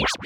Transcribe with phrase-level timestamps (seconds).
[0.00, 0.16] Let's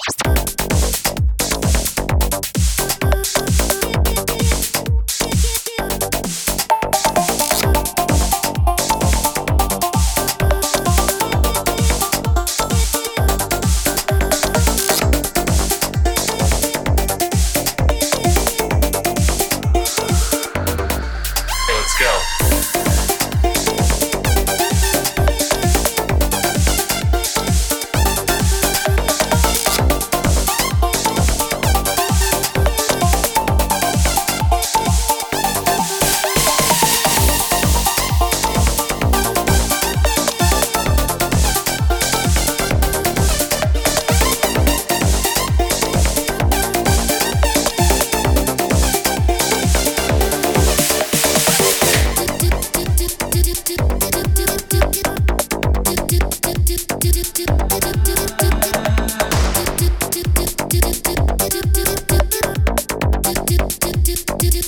[21.98, 22.33] go.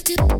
[0.07, 0.36] to